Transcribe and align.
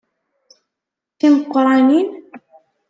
D 1.09 1.13
timeqranin? 1.19 2.09